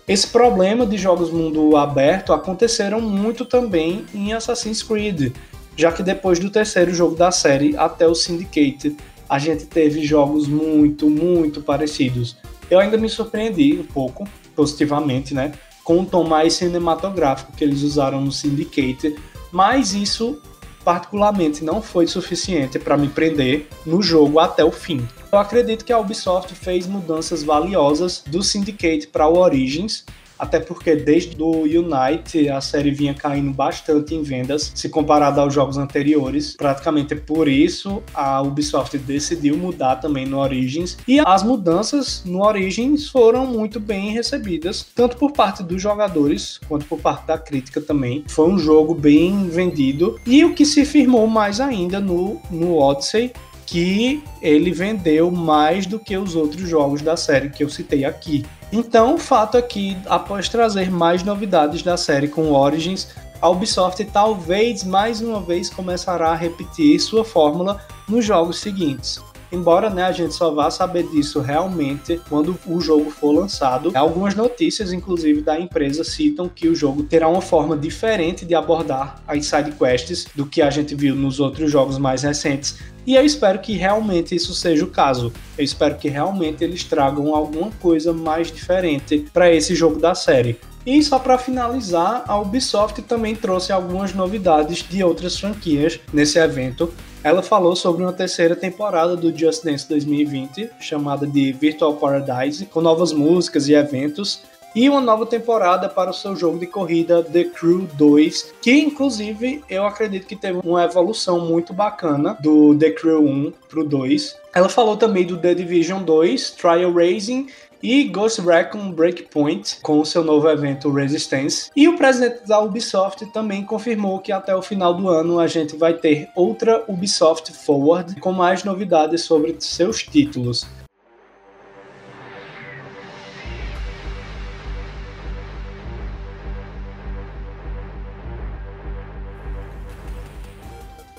Esse 0.09 0.29
problema 0.29 0.87
de 0.87 0.97
jogos 0.97 1.31
mundo 1.31 1.77
aberto 1.77 2.33
aconteceram 2.33 2.99
muito 2.99 3.45
também 3.45 4.07
em 4.15 4.33
Assassin's 4.33 4.83
Creed, 4.83 5.35
já 5.77 5.93
que 5.93 6.03
depois 6.03 6.38
do 6.38 6.49
terceiro 6.49 6.95
jogo 6.95 7.15
da 7.15 7.31
série 7.31 7.77
até 7.77 8.09
o 8.09 8.15
Syndicate, 8.15 8.97
a 9.29 9.38
gente 9.38 9.67
teve 9.67 10.03
jogos 10.03 10.49
muito, 10.49 11.11
muito 11.11 11.61
parecidos. 11.61 12.38
Eu 12.71 12.79
ainda 12.79 12.97
me 12.97 13.07
surpreendi 13.07 13.79
um 13.79 13.85
pouco, 13.85 14.27
positivamente, 14.57 15.35
né, 15.35 15.53
com 15.85 16.00
o 16.00 16.07
tom 16.07 16.25
mais 16.25 16.55
cinematográfico 16.55 17.53
que 17.53 17.62
eles 17.62 17.83
usaram 17.83 18.23
no 18.23 18.33
Syndicate, 18.33 19.15
mas 19.53 19.93
isso 19.93 20.41
particularmente 20.83 21.62
não 21.62 21.83
foi 21.83 22.07
suficiente 22.07 22.79
para 22.79 22.97
me 22.97 23.09
prender 23.09 23.69
no 23.85 24.00
jogo 24.00 24.38
até 24.38 24.65
o 24.65 24.73
fim. 24.73 25.07
Eu 25.31 25.39
acredito 25.39 25.85
que 25.85 25.93
a 25.93 25.99
Ubisoft 25.99 26.55
fez 26.55 26.87
mudanças 26.87 27.43
valiosas 27.43 28.23
do 28.27 28.43
Syndicate 28.43 29.09
para 29.09 29.29
o 29.29 29.37
Origins, 29.37 30.07
até 30.39 30.59
porque 30.59 30.97
desde 30.97 31.37
o 31.43 31.65
Unite 31.65 32.49
a 32.49 32.63
série 32.63 32.91
vinha 32.93 33.13
caindo 33.13 33.53
bastante 33.53 34.15
em 34.15 34.23
vendas 34.23 34.73
se 34.75 34.89
comparado 34.89 35.39
aos 35.39 35.53
jogos 35.53 35.77
anteriores. 35.77 36.57
Praticamente 36.57 37.15
por 37.15 37.47
isso 37.47 38.03
a 38.15 38.41
Ubisoft 38.41 38.97
decidiu 38.97 39.59
mudar 39.59 39.97
também 39.97 40.25
no 40.25 40.39
Origins 40.39 40.97
e 41.07 41.21
as 41.21 41.43
mudanças 41.43 42.23
no 42.25 42.43
Origins 42.43 43.11
foram 43.11 43.47
muito 43.47 43.79
bem 43.79 44.11
recebidas, 44.11 44.87
tanto 44.95 45.19
por 45.19 45.33
parte 45.33 45.63
dos 45.63 45.83
jogadores 45.83 46.59
quanto 46.67 46.87
por 46.87 47.01
parte 47.01 47.27
da 47.27 47.37
crítica 47.37 47.83
também. 47.83 48.25
Foi 48.29 48.49
um 48.49 48.59
jogo 48.59 48.95
bem 48.95 49.47
vendido 49.51 50.19
e 50.27 50.43
o 50.43 50.55
que 50.55 50.65
se 50.65 50.87
firmou 50.87 51.27
mais 51.27 51.61
ainda 51.61 52.01
no, 52.01 52.41
no 52.51 52.79
Odyssey 52.79 53.31
que 53.69 54.25
ele 54.41 54.73
vendeu 54.73 55.31
mais 55.31 55.85
do 55.85 55.99
que 55.99 56.17
os 56.17 56.35
outros 56.35 56.67
jogos 56.67 57.03
da 57.03 57.19
série 57.19 57.51
que 57.51 57.63
eu 57.63 57.69
citei 57.69 58.03
aqui. 58.03 58.43
Então, 58.73 59.15
o 59.15 59.19
fato 59.19 59.59
é 59.59 59.63
que, 59.63 59.95
após 60.07 60.49
trazer 60.49 60.91
mais 60.91 61.23
novidades 61.23 61.83
da 61.83 61.95
série 61.95 62.29
com 62.29 62.53
Origins, 62.53 63.09
a 63.43 63.49
Ubisoft 63.51 64.03
talvez 64.07 64.85
mais 64.85 65.21
uma 65.21 65.43
vez 65.43 65.69
começará 65.69 66.31
a 66.31 66.35
repetir 66.35 66.99
sua 66.99 67.23
fórmula 67.23 67.79
nos 68.09 68.25
jogos 68.25 68.59
seguintes. 68.59 69.21
Embora 69.50 69.88
né, 69.88 70.02
a 70.05 70.12
gente 70.12 70.35
só 70.35 70.50
vá 70.50 70.71
saber 70.71 71.09
disso 71.09 71.40
realmente 71.40 72.21
quando 72.28 72.59
o 72.67 72.81
jogo 72.81 73.11
for 73.11 73.33
lançado, 73.33 73.90
algumas 73.95 74.35
notícias, 74.35 74.93
inclusive 74.93 75.40
da 75.40 75.59
empresa, 75.59 76.05
citam 76.05 76.49
que 76.49 76.69
o 76.69 76.75
jogo 76.75 77.02
terá 77.02 77.28
uma 77.28 77.40
forma 77.40 77.76
diferente 77.76 78.45
de 78.45 78.55
abordar 78.55 79.23
as 79.26 79.47
side 79.47 79.73
quests 79.73 80.26
do 80.35 80.45
que 80.45 80.61
a 80.61 80.71
gente 80.71 80.95
viu 80.95 81.14
nos 81.14 81.40
outros 81.40 81.71
jogos 81.71 81.97
mais 81.99 82.23
recentes. 82.23 82.78
E 83.07 83.14
eu 83.14 83.25
espero 83.25 83.59
que 83.59 83.73
realmente 83.73 84.35
isso 84.35 84.52
seja 84.52 84.85
o 84.85 84.90
caso. 84.90 85.33
Eu 85.57 85.64
espero 85.64 85.97
que 85.97 86.11
realmente 86.11 86.62
eles 86.62 86.85
tragam 86.85 87.35
alguma 87.35 87.71
coisa 87.81 88.12
mais 88.12 88.52
diferente 88.52 89.25
para 89.33 89.50
esse 89.50 89.75
jogo 89.75 89.99
da 89.99 90.14
série. 90.14 90.59
E 90.85 91.02
só 91.02 91.19
para 91.19 91.38
finalizar, 91.38 92.25
a 92.26 92.38
Ubisoft 92.38 93.02
também 93.02 93.35
trouxe 93.35 93.73
algumas 93.73 94.14
novidades 94.14 94.85
de 94.88 95.02
outras 95.02 95.38
franquias 95.38 96.00
nesse 96.12 96.38
evento. 96.38 96.93
Ela 97.23 97.43
falou 97.43 97.75
sobre 97.75 98.03
uma 98.03 98.13
terceira 98.13 98.55
temporada 98.55 99.17
do 99.17 99.37
Just 99.37 99.65
Dance 99.65 99.89
2020, 99.89 100.71
chamada 100.79 101.27
de 101.27 101.53
Virtual 101.53 101.95
Paradise, 101.95 102.67
com 102.67 102.81
novas 102.81 103.13
músicas 103.13 103.69
e 103.69 103.75
eventos, 103.75 104.43
e 104.75 104.89
uma 104.89 105.01
nova 105.01 105.27
temporada 105.27 105.89
para 105.89 106.11
o 106.11 106.15
seu 106.15 106.37
jogo 106.37 106.59
de 106.59 106.67
corrida 106.67 107.23
The 107.23 107.45
Crew 107.45 107.89
2, 107.95 108.55
que 108.61 108.73
inclusive 108.73 109.63
eu 109.69 109.85
acredito 109.85 110.27
que 110.27 110.37
teve 110.37 110.61
uma 110.65 110.85
evolução 110.85 111.41
muito 111.41 111.73
bacana 111.73 112.37
do 112.41 112.77
The 112.77 112.91
Crew 112.91 113.25
1 113.25 113.53
para 113.69 113.81
o 113.81 113.85
2. 113.85 114.37
Ela 114.55 114.69
falou 114.69 114.97
também 114.97 115.25
do 115.25 115.37
The 115.37 115.55
Division 115.55 116.03
2, 116.03 116.51
Trial 116.53 116.93
Racing 116.93 117.49
e 117.83 118.05
Ghost 118.05 118.41
Recon 118.41 118.93
Breakpoint 118.93 119.79
com 119.83 120.01
o 120.01 120.07
seu 120.07 120.25
novo 120.25 120.49
evento 120.49 120.91
Resistance. 120.91 121.71
E 121.77 121.89
o 121.89 121.97
presidente 121.97 122.47
da 122.47 122.61
Ubisoft 122.61 123.25
também 123.27 123.65
confirmou 123.65 124.19
que 124.19 124.33
até 124.33 124.55
o 124.55 124.63
final 124.63 124.95
do 124.95 125.09
ano 125.09 125.39
a 125.39 125.47
gente 125.47 125.77
vai 125.77 125.95
ter 125.95 126.29
outra 126.35 126.85
Ubisoft 126.89 127.53
Forward 127.53 128.21
com 128.21 128.33
mais 128.33 128.65
novidades 128.65 129.23
sobre 129.23 129.57
seus 129.61 130.03
títulos. 130.03 130.67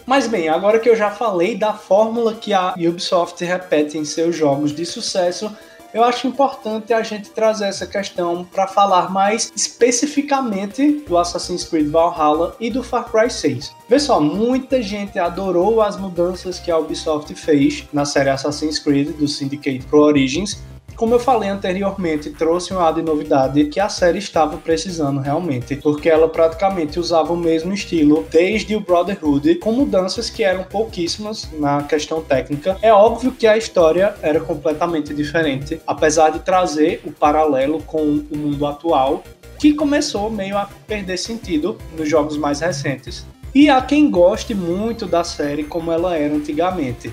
Mas 0.10 0.26
bem, 0.26 0.50
agora 0.50 0.80
que 0.80 0.90
eu 0.90 0.96
já 0.96 1.12
falei 1.12 1.56
da 1.56 1.72
fórmula 1.72 2.34
que 2.34 2.52
a 2.52 2.74
Ubisoft 2.76 3.46
repete 3.46 3.96
em 3.96 4.04
seus 4.04 4.36
jogos 4.36 4.76
de 4.76 4.84
sucesso, 4.84 5.56
eu 5.94 6.04
acho 6.04 6.26
importante 6.26 6.92
a 6.92 7.04
gente 7.04 7.30
trazer 7.30 7.66
essa 7.66 7.86
questão 7.86 8.44
para 8.44 8.66
falar 8.66 9.12
mais 9.12 9.54
especificamente 9.56 11.04
do 11.08 11.16
Assassin's 11.16 11.64
Creed 11.64 11.92
Valhalla 11.92 12.56
e 12.60 12.72
do 12.72 12.82
Far 12.82 13.06
Cry 13.12 13.30
6. 13.30 13.72
Vê 13.88 14.00
só, 14.00 14.20
muita 14.20 14.82
gente 14.82 15.20
adorou 15.20 15.80
as 15.80 15.96
mudanças 15.96 16.58
que 16.58 16.72
a 16.72 16.78
Ubisoft 16.80 17.36
fez 17.36 17.86
na 17.94 18.04
série 18.04 18.32
Assassin's 18.32 18.80
Creed 18.80 19.10
do 19.16 19.28
Syndicate 19.28 19.86
Pro 19.86 20.02
Origins, 20.02 20.60
como 21.00 21.16
eu 21.16 21.20
falei 21.20 21.48
anteriormente, 21.48 22.30
trouxe 22.30 22.74
uma 22.74 22.92
de 22.92 23.02
novidade 23.02 23.64
que 23.68 23.80
a 23.80 23.88
série 23.88 24.18
estava 24.18 24.58
precisando 24.58 25.22
realmente, 25.22 25.78
porque 25.78 26.10
ela 26.10 26.28
praticamente 26.28 27.00
usava 27.00 27.32
o 27.32 27.38
mesmo 27.38 27.74
estilo 27.74 28.28
desde 28.30 28.76
o 28.76 28.82
Brotherhood, 28.82 29.56
com 29.56 29.72
mudanças 29.72 30.30
que 30.30 30.44
eram 30.44 30.66
pouquíssimas 30.66 31.50
na 31.54 31.84
questão 31.84 32.22
técnica. 32.22 32.78
É 32.82 32.92
óbvio 32.92 33.32
que 33.32 33.48
a 33.48 33.56
história 33.56 34.14
era 34.22 34.42
completamente 34.42 35.14
diferente, 35.14 35.80
apesar 35.88 36.32
de 36.32 36.40
trazer 36.40 37.00
o 37.06 37.14
paralelo 37.14 37.82
com 37.84 38.02
o 38.30 38.38
mundo 38.38 38.68
atual, 38.68 39.24
que 39.58 39.74
começou 39.74 40.30
meio 40.30 40.58
a 40.58 40.68
perder 40.86 41.16
sentido 41.16 41.78
nos 41.98 42.10
jogos 42.10 42.36
mais 42.36 42.60
recentes. 42.60 43.26
E 43.56 43.70
há 43.70 43.82
quem 43.82 44.12
goste 44.12 44.54
muito 44.54 45.06
da 45.06 45.24
série 45.24 45.64
como 45.64 45.94
ela 45.94 46.18
era 46.18 46.36
antigamente. 46.36 47.10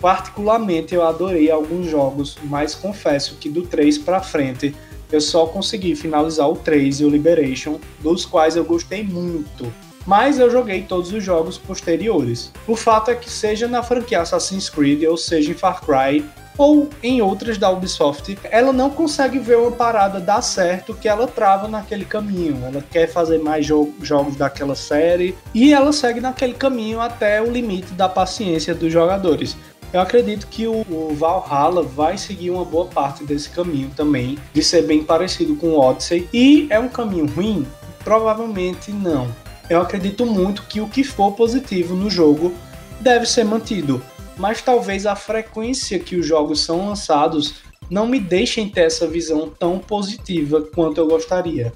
Particularmente 0.00 0.94
eu 0.94 1.02
adorei 1.02 1.50
alguns 1.50 1.86
jogos, 1.86 2.36
mas 2.44 2.74
confesso 2.74 3.36
que 3.40 3.48
do 3.48 3.62
3 3.62 3.98
para 3.98 4.20
frente 4.20 4.74
eu 5.10 5.20
só 5.20 5.46
consegui 5.46 5.96
finalizar 5.96 6.48
o 6.48 6.56
3 6.56 7.00
e 7.00 7.04
o 7.04 7.08
Liberation, 7.08 7.78
dos 8.00 8.24
quais 8.24 8.56
eu 8.56 8.64
gostei 8.64 9.02
muito. 9.02 9.72
Mas 10.06 10.38
eu 10.38 10.50
joguei 10.50 10.82
todos 10.82 11.12
os 11.12 11.22
jogos 11.22 11.58
posteriores. 11.58 12.52
O 12.66 12.74
fato 12.76 13.10
é 13.10 13.14
que 13.14 13.30
seja 13.30 13.66
na 13.68 13.82
franquia 13.82 14.22
Assassin's 14.22 14.70
Creed 14.70 15.04
ou 15.04 15.16
seja 15.16 15.50
em 15.50 15.54
Far 15.54 15.82
Cry, 15.82 16.24
ou 16.58 16.90
em 17.02 17.22
outras 17.22 17.56
da 17.56 17.70
Ubisoft, 17.70 18.36
ela 18.50 18.72
não 18.72 18.90
consegue 18.90 19.38
ver 19.38 19.56
uma 19.56 19.70
parada 19.70 20.18
dar 20.18 20.42
certo 20.42 20.92
que 20.92 21.08
ela 21.08 21.28
trava 21.28 21.68
naquele 21.68 22.04
caminho. 22.04 22.60
Ela 22.66 22.82
quer 22.90 23.06
fazer 23.06 23.38
mais 23.38 23.64
jo 23.64 23.94
jogos 24.02 24.34
daquela 24.34 24.74
série 24.74 25.36
e 25.54 25.72
ela 25.72 25.92
segue 25.92 26.20
naquele 26.20 26.54
caminho 26.54 27.00
até 27.00 27.40
o 27.40 27.50
limite 27.50 27.92
da 27.92 28.08
paciência 28.08 28.74
dos 28.74 28.92
jogadores. 28.92 29.56
Eu 29.92 30.00
acredito 30.02 30.46
que 30.48 30.66
o, 30.66 30.84
Valhalla 31.14 31.82
vai 31.82 32.18
seguir 32.18 32.50
uma 32.50 32.64
boa 32.64 32.86
parte 32.86 33.24
desse 33.24 33.48
caminho 33.48 33.90
também, 33.96 34.38
de 34.52 34.62
ser 34.62 34.82
bem 34.82 35.02
parecido 35.02 35.56
com 35.56 35.68
o 35.68 35.80
Odyssey. 35.80 36.28
E 36.32 36.66
é 36.68 36.78
um 36.78 36.88
caminho 36.88 37.26
ruim? 37.26 37.66
Provavelmente 38.04 38.92
não. 38.92 39.34
Eu 39.70 39.80
acredito 39.80 40.26
muito 40.26 40.64
que 40.64 40.80
o 40.80 40.88
que 40.88 41.02
for 41.02 41.32
positivo 41.32 41.94
no 41.94 42.10
jogo 42.10 42.52
deve 43.00 43.24
ser 43.24 43.44
mantido, 43.44 44.02
mas 44.36 44.60
talvez 44.60 45.06
a 45.06 45.16
frequência 45.16 45.98
que 45.98 46.16
os 46.16 46.26
jogos 46.26 46.60
são 46.60 46.86
lançados 46.86 47.56
não 47.90 48.06
me 48.06 48.20
deixem 48.20 48.68
ter 48.68 48.82
essa 48.82 49.06
visão 49.06 49.48
tão 49.48 49.78
positiva 49.78 50.60
quanto 50.74 50.98
eu 50.98 51.08
gostaria. 51.08 51.72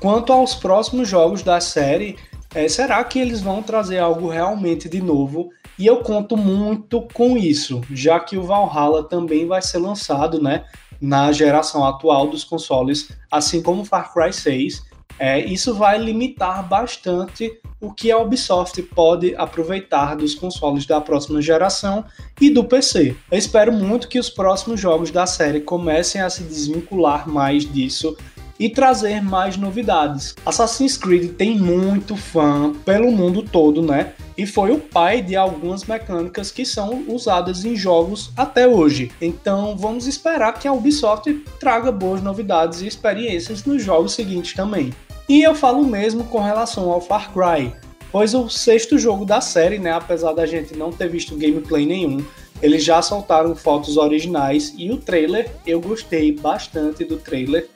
Quanto 0.00 0.32
aos 0.32 0.54
próximos 0.54 1.08
jogos 1.08 1.42
da 1.42 1.60
série, 1.60 2.16
é, 2.54 2.68
será 2.68 3.02
que 3.02 3.18
eles 3.18 3.40
vão 3.40 3.62
trazer 3.62 3.98
algo 3.98 4.28
realmente 4.28 4.88
de 4.88 5.00
novo 5.00 5.50
e 5.78 5.86
eu 5.86 5.98
conto 5.98 6.36
muito 6.36 7.02
com 7.12 7.36
isso, 7.36 7.82
já 7.90 8.18
que 8.18 8.36
o 8.36 8.42
Valhalla 8.42 9.04
também 9.04 9.46
vai 9.46 9.60
ser 9.60 9.78
lançado, 9.78 10.42
né, 10.42 10.64
na 11.00 11.30
geração 11.32 11.84
atual 11.84 12.28
dos 12.28 12.44
consoles, 12.44 13.10
assim 13.30 13.62
como 13.62 13.84
Far 13.84 14.12
Cry 14.12 14.32
6. 14.32 14.82
É, 15.18 15.40
isso 15.40 15.74
vai 15.74 15.98
limitar 15.98 16.66
bastante 16.66 17.58
o 17.80 17.92
que 17.92 18.10
a 18.10 18.18
Ubisoft 18.18 18.82
pode 18.82 19.34
aproveitar 19.36 20.14
dos 20.14 20.34
consoles 20.34 20.86
da 20.86 21.00
próxima 21.00 21.40
geração 21.40 22.04
e 22.40 22.50
do 22.50 22.64
PC. 22.64 23.16
Eu 23.30 23.38
espero 23.38 23.72
muito 23.72 24.08
que 24.08 24.18
os 24.18 24.30
próximos 24.30 24.80
jogos 24.80 25.10
da 25.10 25.26
série 25.26 25.60
comecem 25.60 26.20
a 26.20 26.28
se 26.28 26.42
desvincular 26.42 27.28
mais 27.28 27.70
disso 27.70 28.16
e 28.58 28.68
trazer 28.68 29.22
mais 29.22 29.56
novidades. 29.56 30.34
Assassin's 30.44 30.96
Creed 30.96 31.32
tem 31.34 31.58
muito 31.58 32.16
fã 32.16 32.72
pelo 32.84 33.12
mundo 33.12 33.42
todo, 33.42 33.82
né? 33.82 34.12
E 34.36 34.46
foi 34.46 34.70
o 34.70 34.78
pai 34.78 35.22
de 35.22 35.34
algumas 35.34 35.84
mecânicas 35.84 36.50
que 36.50 36.64
são 36.64 37.04
usadas 37.08 37.64
em 37.64 37.74
jogos 37.74 38.30
até 38.36 38.68
hoje. 38.68 39.10
Então 39.20 39.76
vamos 39.76 40.06
esperar 40.06 40.52
que 40.54 40.68
a 40.68 40.72
Ubisoft 40.72 41.32
traga 41.58 41.90
boas 41.90 42.22
novidades 42.22 42.82
e 42.82 42.86
experiências 42.86 43.64
nos 43.64 43.82
jogos 43.82 44.12
seguintes 44.12 44.54
também. 44.54 44.92
E 45.28 45.42
eu 45.42 45.54
falo 45.54 45.84
mesmo 45.84 46.24
com 46.24 46.40
relação 46.40 46.90
ao 46.90 47.00
Far 47.00 47.32
Cry, 47.32 47.72
pois 48.12 48.34
o 48.34 48.48
sexto 48.48 48.98
jogo 48.98 49.24
da 49.24 49.40
série, 49.40 49.78
né, 49.78 49.90
apesar 49.90 50.32
da 50.32 50.46
gente 50.46 50.76
não 50.76 50.92
ter 50.92 51.08
visto 51.08 51.36
gameplay 51.36 51.84
nenhum, 51.84 52.24
eles 52.62 52.84
já 52.84 53.02
soltaram 53.02 53.54
fotos 53.54 53.96
originais 53.96 54.72
e 54.78 54.90
o 54.90 54.96
trailer, 54.96 55.50
eu 55.66 55.80
gostei 55.80 56.32
bastante 56.32 57.04
do 57.04 57.16
trailer. 57.16 57.68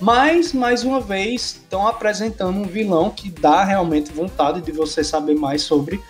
Mas, 0.00 0.52
mais 0.52 0.84
uma 0.84 1.00
vez, 1.00 1.60
estão 1.62 1.86
apresentando 1.86 2.58
um 2.58 2.64
vilão 2.64 3.10
que 3.10 3.30
dá 3.30 3.64
realmente 3.64 4.12
vontade 4.12 4.60
de 4.60 4.70
você 4.70 5.02
saber 5.02 5.34
mais 5.34 5.62
sobre. 5.62 6.00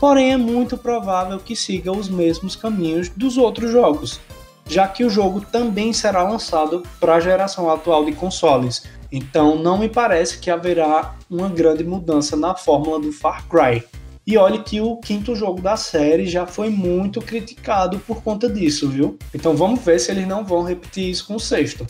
Porém, 0.00 0.32
é 0.32 0.36
muito 0.36 0.76
provável 0.76 1.38
que 1.38 1.54
siga 1.54 1.92
os 1.92 2.08
mesmos 2.08 2.56
caminhos 2.56 3.08
dos 3.08 3.38
outros 3.38 3.70
jogos, 3.70 4.20
já 4.68 4.88
que 4.88 5.04
o 5.04 5.10
jogo 5.10 5.40
também 5.40 5.92
será 5.92 6.24
lançado 6.24 6.82
para 6.98 7.14
a 7.14 7.20
geração 7.20 7.70
atual 7.70 8.04
de 8.04 8.12
consoles. 8.12 8.82
Então, 9.12 9.56
não 9.56 9.78
me 9.78 9.88
parece 9.88 10.38
que 10.38 10.50
haverá 10.50 11.14
uma 11.30 11.48
grande 11.48 11.84
mudança 11.84 12.36
na 12.36 12.54
fórmula 12.56 12.98
do 12.98 13.12
Far 13.12 13.46
Cry. 13.48 13.84
E 14.26 14.36
olhe 14.36 14.58
que 14.58 14.80
o 14.80 14.96
quinto 14.96 15.36
jogo 15.36 15.62
da 15.62 15.76
série 15.76 16.26
já 16.26 16.48
foi 16.48 16.68
muito 16.68 17.20
criticado 17.20 18.00
por 18.00 18.24
conta 18.24 18.50
disso, 18.50 18.88
viu? 18.88 19.16
Então 19.32 19.56
vamos 19.56 19.80
ver 19.84 20.00
se 20.00 20.10
eles 20.10 20.26
não 20.26 20.44
vão 20.44 20.64
repetir 20.64 21.08
isso 21.08 21.28
com 21.28 21.36
o 21.36 21.40
sexto. 21.40 21.86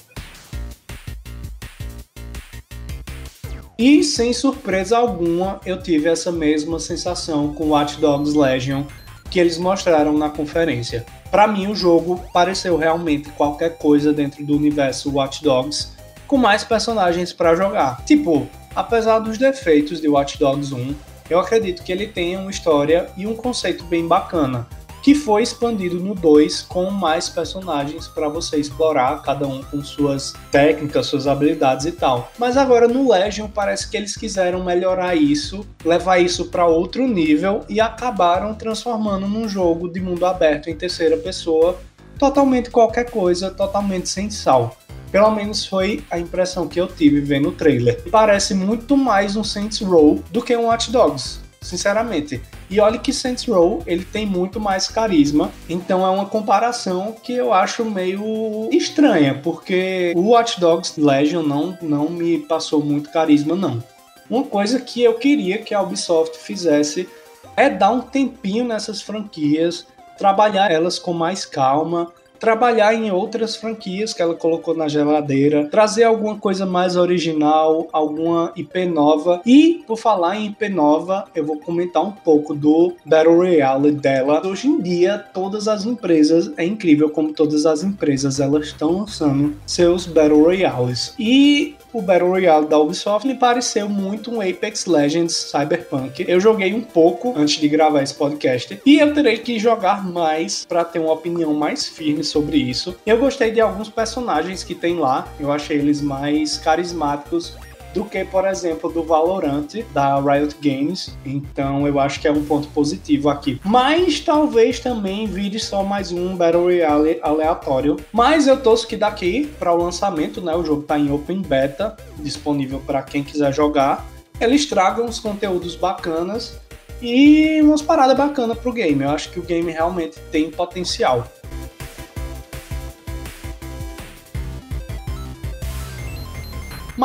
E 3.79 4.03
sem 4.03 4.33
surpresa 4.33 4.97
alguma, 4.97 5.61
eu 5.67 5.83
tive 5.83 6.09
essa 6.09 6.33
mesma 6.33 6.79
sensação 6.81 7.53
com 7.53 7.69
Watch 7.69 8.01
Dogs 8.01 8.35
Legion 8.35 8.85
que 9.31 9.39
eles 9.39 9.59
mostraram 9.59 10.17
na 10.17 10.31
conferência. 10.31 11.05
Para 11.31 11.47
mim, 11.47 11.67
o 11.67 11.75
jogo 11.75 12.25
pareceu 12.33 12.79
realmente 12.79 13.29
qualquer 13.31 13.77
coisa 13.77 14.15
dentro 14.15 14.43
do 14.47 14.57
universo 14.57 15.13
Watch 15.13 15.43
Dogs, 15.43 15.89
com 16.27 16.39
mais 16.39 16.65
personagens 16.65 17.35
para 17.35 17.55
jogar. 17.55 18.03
Tipo, 18.07 18.49
apesar 18.75 19.19
dos 19.19 19.37
defeitos 19.37 20.01
de 20.01 20.09
Watch 20.09 20.39
Dogs 20.39 20.73
1, 20.73 20.95
eu 21.29 21.39
acredito 21.39 21.83
que 21.83 21.93
ele 21.93 22.07
tenha 22.07 22.39
uma 22.41 22.51
história 22.51 23.11
e 23.15 23.27
um 23.27 23.37
conceito 23.37 23.85
bem 23.85 24.07
bacana 24.07 24.67
que 25.07 25.15
foi 25.15 25.45
expandido 25.45 26.01
no 26.01 26.17
2 26.17 26.63
com 26.63 26.91
mais 26.91 27.29
personagens 27.29 28.09
para 28.09 28.29
você 28.29 28.57
explorar, 28.57 29.23
cada 29.23 29.47
um 29.47 29.63
com 29.63 29.81
suas 29.81 30.35
técnicas, 30.51 31.07
suas 31.07 31.29
habilidades 31.29 31.87
e 31.87 31.93
tal. 31.93 32.33
Mas 32.37 32.57
agora 32.57 32.89
no 32.89 33.13
Legion 33.13 33.47
parece 33.47 33.89
que 33.89 33.97
eles 33.97 34.17
quiseram 34.17 34.65
melhorar 34.65 35.15
isso, 35.15 35.65
levar 35.85 36.19
isso 36.19 36.47
para 36.47 36.67
outro 36.67 37.07
nível 37.07 37.65
e 37.69 37.81
acabaram 37.81 38.53
transformando 38.53 39.29
num 39.29 39.49
jogo 39.49 39.89
de 39.89 40.01
mundo 40.01 40.27
aberto 40.27 40.69
em 40.69 40.75
terceira 40.75 41.17
pessoa, 41.17 41.79
totalmente 42.19 42.69
qualquer 42.69 43.09
coisa, 43.09 43.49
totalmente 43.49 44.09
sem 44.09 44.29
sal. 44.29 44.77
Pelo 45.13 45.31
menos 45.31 45.65
foi 45.65 46.03
a 46.11 46.19
impressão 46.19 46.67
que 46.67 46.81
eu 46.81 46.89
tive 46.89 47.21
vendo 47.21 47.51
o 47.51 47.53
trailer. 47.53 48.03
Parece 48.11 48.55
muito 48.55 48.97
mais 48.97 49.37
um 49.37 49.45
Saints 49.45 49.81
Row 49.83 50.21
do 50.33 50.43
que 50.43 50.57
um 50.57 50.65
Watch 50.65 50.91
Dogs 50.91 51.46
sinceramente. 51.61 52.41
E 52.71 52.81
olha 52.81 52.99
que 52.99 53.13
Saints 53.13 53.45
Row, 53.45 53.83
ele 53.87 54.05
tem 54.05 54.27
muito 54.27 54.61
mais 54.61 54.89
carisma, 54.89 55.51
então 55.69 56.05
é 56.07 56.11
uma 56.11 56.27
comparação 56.27 57.15
que 57.23 57.33
eu 57.33 57.53
acho 57.53 57.85
meio 57.85 58.69
estranha, 58.73 59.41
porque 59.43 60.13
o 60.17 60.31
Watch 60.31 60.61
Dogs 60.61 61.01
Legion 61.01 61.43
não, 61.43 61.79
não 61.83 62.09
me 62.09 62.39
passou 62.39 62.83
muito 62.83 63.11
carisma, 63.11 63.55
não. 63.55 63.83
Uma 64.29 64.45
coisa 64.45 64.81
que 64.81 65.03
eu 65.03 65.15
queria 65.15 65.59
que 65.59 65.75
a 65.75 65.81
Ubisoft 65.81 66.39
fizesse 66.39 67.09
é 67.57 67.71
dar 67.71 67.91
um 67.91 68.01
tempinho 68.01 68.65
nessas 68.65 69.01
franquias, 69.01 69.87
trabalhar 70.19 70.71
elas 70.71 70.99
com 70.99 71.13
mais 71.13 71.45
calma, 71.45 72.13
trabalhar 72.39 72.95
em 72.95 73.11
outras 73.11 73.57
franquias 73.57 74.13
que 74.13 74.23
ela 74.23 74.35
colocou 74.35 74.75
na 74.75 74.89
geladeira, 74.89 75.69
trazer 75.71 76.05
alguma 76.05 76.37
coisa 76.39 76.67
mais 76.67 76.97
original, 76.97 77.89
alguma 77.93 78.53
IP 78.57 78.87
nova. 78.87 79.41
E 79.45 79.83
por 79.87 79.97
falar 79.97 80.37
em 80.37 80.47
IP 80.47 80.69
nova, 80.69 81.25
eu 81.35 81.45
vou 81.45 81.59
comentar 81.59 82.03
um 82.03 82.13
pouco 82.13 82.55
do 82.55 82.95
Battle 83.05 83.37
Royale 83.37 83.91
dela. 83.91 84.47
Hoje 84.47 84.69
em 84.69 84.81
dia, 84.81 85.19
todas 85.33 85.69
as 85.69 85.85
empresas, 85.85 86.51
é 86.57 86.65
incrível 86.65 87.11
como 87.11 87.33
todas 87.33 87.67
as 87.67 87.83
empresas 87.83 88.41
elas 88.41 88.67
estão 88.67 88.99
lançando 88.99 89.57
seus 89.67 90.07
Battle 90.07 90.43
Royales. 90.43 91.15
E 91.19 91.77
o 91.97 92.03
Battle 92.03 92.29
Royale 92.29 92.67
da 92.67 92.79
Ubisoft 92.79 93.27
me 93.27 93.35
pareceu 93.35 93.89
muito 93.89 94.31
um 94.31 94.43
Apex 94.43 94.85
Legends 94.85 95.35
Cyberpunk. 95.35 96.27
Eu 96.29 96.39
joguei 96.39 96.75
um 96.75 96.83
pouco 96.83 97.33
antes 97.35 97.59
de 97.59 97.67
gravar 97.69 98.03
esse 98.03 98.13
podcast 98.13 98.79
e 98.85 98.99
eu 98.99 99.15
terei 99.15 99.39
que 99.39 99.59
jogar 99.59 100.07
mais 100.07 100.67
para 100.67 100.85
ter 100.85 100.99
uma 100.99 101.15
opinião 101.15 101.55
mais 101.55 101.89
firme 101.89 102.23
sobre 102.23 102.59
isso. 102.59 102.95
Eu 103.07 103.17
gostei 103.17 103.51
de 103.51 103.63
alguns 103.63 103.89
personagens 103.89 104.63
que 104.63 104.75
tem 104.75 104.97
lá, 104.97 105.27
eu 105.41 105.51
achei 105.51 105.79
eles 105.79 106.03
mais 106.03 106.59
carismáticos 106.59 107.55
do 107.97 108.05
que, 108.05 108.23
por 108.27 108.47
exemplo, 108.47 108.93
do 108.93 109.03
Valorant 109.03 109.73
da 109.95 110.21
Riot 110.21 110.55
Games. 110.61 111.17
Então 111.25 111.89
eu 111.89 111.99
acho 111.99 112.21
que 112.21 112.29
é 112.29 112.31
um 112.31 112.45
ponto 112.45 112.69
positivo 112.69 113.31
aqui. 113.31 113.59
Mas 113.65 114.21
talvez 114.21 114.79
também 114.79 115.27
vire 115.27 115.59
só 115.59 115.83
mais 115.83 116.13
um 116.13 116.37
Battle 116.37 116.65
Royale 116.65 117.19
aleatório. 117.23 117.97
Mas 118.13 118.47
eu 118.47 118.61
torço 118.63 118.87
que 118.87 118.99
daqui 118.99 119.47
para 119.59 119.73
o 119.73 119.83
lançamento, 119.83 120.43
né, 120.43 120.55
o 120.55 120.63
jogo 120.63 120.83
está 120.83 120.99
em 120.99 121.11
Open 121.11 121.41
Beta, 121.41 121.97
disponível 122.19 122.83
para 122.87 123.03
quem 123.03 123.25
quiser 123.25 123.53
jogar. 123.55 124.07
Eles 124.39 124.67
tragam 124.67 125.07
uns 125.07 125.19
conteúdos 125.19 125.75
bacanas 125.75 126.59
e 127.01 127.61
umas 127.63 127.81
paradas 127.81 128.17
bacanas 128.17 128.59
pro 128.59 128.73
game. 128.73 129.03
Eu 129.03 129.11
acho 129.11 129.31
que 129.31 129.41
o 129.41 129.43
game 129.43 129.73
realmente 129.73 130.19
tem 130.31 130.51
potencial. 130.51 131.27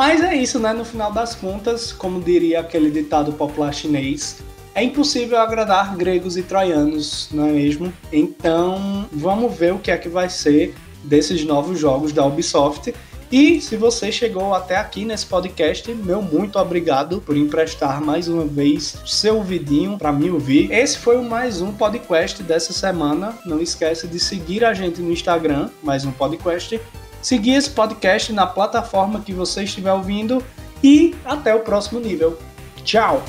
Mas 0.02 0.20
é 0.20 0.34
isso, 0.34 0.58
né? 0.58 0.72
No 0.72 0.84
final 0.84 1.12
das 1.12 1.32
contas, 1.36 1.92
como 1.92 2.20
diria 2.20 2.58
aquele 2.58 2.90
ditado 2.90 3.32
popular 3.34 3.72
chinês, 3.72 4.42
é 4.74 4.82
impossível 4.82 5.38
agradar 5.38 5.96
gregos 5.96 6.36
e 6.36 6.42
troianos, 6.42 7.28
não 7.30 7.46
é 7.46 7.52
mesmo? 7.52 7.92
Então, 8.12 9.08
vamos 9.12 9.56
ver 9.56 9.72
o 9.72 9.78
que 9.78 9.92
é 9.92 9.96
que 9.96 10.08
vai 10.08 10.28
ser 10.28 10.74
desses 11.04 11.44
novos 11.44 11.78
jogos 11.78 12.12
da 12.12 12.26
Ubisoft. 12.26 12.92
E 13.30 13.60
se 13.60 13.76
você 13.76 14.10
chegou 14.10 14.52
até 14.52 14.76
aqui 14.76 15.04
nesse 15.04 15.24
podcast, 15.24 15.94
meu 15.94 16.20
muito 16.20 16.58
obrigado 16.58 17.20
por 17.20 17.36
emprestar 17.36 18.02
mais 18.02 18.26
uma 18.26 18.44
vez 18.44 18.96
seu 19.06 19.36
ouvidinho 19.36 19.96
para 19.96 20.10
me 20.10 20.28
ouvir. 20.32 20.68
Esse 20.72 20.98
foi 20.98 21.16
o 21.16 21.22
mais 21.22 21.60
um 21.60 21.72
podcast 21.72 22.42
dessa 22.42 22.72
semana. 22.72 23.38
Não 23.46 23.60
esquece 23.60 24.08
de 24.08 24.18
seguir 24.18 24.64
a 24.64 24.74
gente 24.74 25.00
no 25.00 25.12
Instagram, 25.12 25.70
mais 25.80 26.04
um 26.04 26.10
podcast 26.10 26.80
seguir 27.22 27.54
esse 27.54 27.70
podcast 27.70 28.32
na 28.32 28.46
plataforma 28.46 29.20
que 29.20 29.32
você 29.32 29.62
estiver 29.62 29.92
ouvindo 29.92 30.44
e 30.82 31.14
até 31.24 31.54
o 31.54 31.60
próximo 31.60 32.00
nível. 32.00 32.38
Tchau! 32.84 33.22